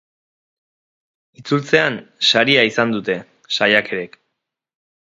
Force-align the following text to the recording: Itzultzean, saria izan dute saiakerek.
Itzultzean, 1.41 1.99
saria 2.31 2.67
izan 2.73 2.95
dute 2.97 3.21
saiakerek. 3.59 4.21